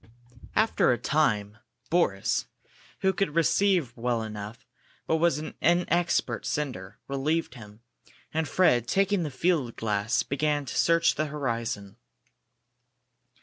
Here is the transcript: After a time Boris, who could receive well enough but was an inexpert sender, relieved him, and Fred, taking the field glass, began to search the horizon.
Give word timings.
After 0.55 0.91
a 0.91 0.97
time 0.97 1.57
Boris, 1.91 2.47
who 3.01 3.13
could 3.13 3.35
receive 3.35 3.95
well 3.95 4.23
enough 4.23 4.65
but 5.05 5.17
was 5.17 5.37
an 5.37 5.53
inexpert 5.61 6.43
sender, 6.43 6.97
relieved 7.07 7.53
him, 7.53 7.81
and 8.33 8.47
Fred, 8.47 8.87
taking 8.87 9.21
the 9.21 9.29
field 9.29 9.75
glass, 9.75 10.23
began 10.23 10.65
to 10.65 10.75
search 10.75 11.13
the 11.13 11.27
horizon. 11.27 11.97